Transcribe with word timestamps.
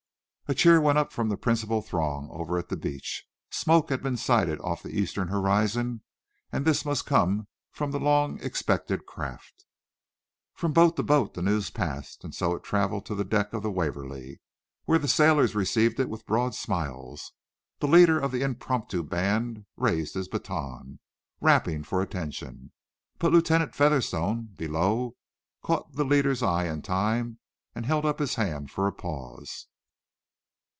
A 0.47 0.53
cheer 0.53 0.81
went 0.81 0.97
up 0.97 1.13
from 1.13 1.29
the 1.29 1.37
principal 1.37 1.81
throng 1.81 2.27
over 2.29 2.57
at 2.57 2.67
the 2.67 2.75
beach. 2.75 3.23
Smoke 3.51 3.89
had 3.89 4.03
been 4.03 4.17
sighted 4.17 4.59
off 4.59 4.83
on 4.85 4.91
the 4.91 4.99
eastern 4.99 5.29
horizon, 5.29 6.01
and 6.51 6.65
this 6.65 6.83
must 6.83 7.05
come 7.05 7.47
from 7.71 7.91
the 7.91 8.01
long 8.01 8.37
expected 8.43 9.05
craft. 9.05 9.65
From 10.53 10.73
boat 10.73 10.97
to 10.97 11.03
boat 11.03 11.35
the 11.35 11.41
news 11.41 11.69
passed, 11.69 12.25
and 12.25 12.35
so 12.35 12.53
it 12.53 12.63
traveled 12.63 13.05
to 13.05 13.15
the 13.15 13.23
deck 13.23 13.53
of 13.53 13.63
the 13.63 13.71
"Waverly," 13.71 14.41
where 14.83 14.99
the 14.99 15.07
sailors 15.07 15.55
received 15.55 16.01
it 16.01 16.09
with 16.09 16.25
broad 16.25 16.53
smiles. 16.53 17.31
The 17.79 17.87
leader 17.87 18.19
of 18.19 18.33
the 18.33 18.41
impromptu 18.41 19.03
band 19.03 19.65
raised 19.77 20.15
his 20.15 20.27
baton, 20.27 20.99
rapping 21.39 21.83
for 21.85 22.01
attention. 22.01 22.73
But 23.19 23.31
Lieutenant 23.31 23.73
Featherstone, 23.73 24.49
below, 24.57 25.15
caught 25.63 25.93
the 25.93 26.03
leader's 26.03 26.43
eye 26.43 26.65
in 26.65 26.81
time 26.81 27.39
and 27.73 27.85
held 27.85 28.05
up 28.05 28.19
his 28.19 28.35
hand 28.35 28.69
for 28.69 28.85
a 28.85 28.91
pause. 28.91 29.67